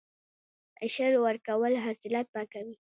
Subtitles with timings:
[0.83, 2.75] عشر ورکول حاصلات پاکوي.